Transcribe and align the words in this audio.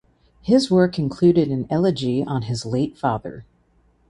His 0.41 0.71
work 0.71 0.97
included 0.97 1.51
an 1.51 1.67
elegy 1.69 2.23
on 2.23 2.41
his 2.41 2.65
late 2.65 2.97
father. 2.97 3.45